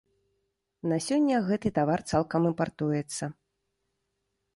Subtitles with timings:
[0.93, 3.23] На сёння гэты тавар цалкам імпартуецца.